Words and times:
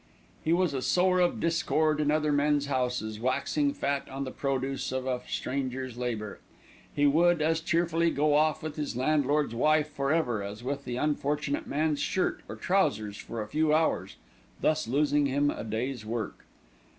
He 0.43 0.51
was 0.51 0.73
a 0.73 0.81
sower 0.81 1.19
of 1.19 1.39
discord 1.39 1.99
in 2.01 2.09
other 2.09 2.31
men's 2.31 2.65
houses, 2.65 3.19
waxing 3.19 3.71
fat 3.75 4.09
on 4.09 4.23
the 4.23 4.31
produce 4.31 4.91
of 4.91 5.05
a 5.05 5.21
stranger's 5.27 5.95
labour. 5.95 6.39
He 6.95 7.05
would 7.05 7.39
as 7.39 7.61
cheerfully 7.61 8.09
go 8.09 8.33
off 8.33 8.63
with 8.63 8.77
his 8.77 8.97
landlord's 8.97 9.53
wife 9.53 9.91
for 9.91 10.11
ever, 10.11 10.41
as 10.41 10.63
with 10.63 10.85
the 10.85 10.95
unfortunate 10.97 11.67
man's 11.67 11.99
shirt 11.99 12.41
or 12.49 12.55
trousers 12.55 13.17
for 13.17 13.43
a 13.43 13.47
few 13.47 13.75
hours, 13.75 14.15
thus 14.59 14.87
losing 14.87 15.27
him 15.27 15.51
a 15.51 15.63
day's 15.63 16.03
work. 16.03 16.45